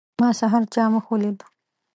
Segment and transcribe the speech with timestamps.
[0.21, 1.39] ما سحر چا مخ ولید.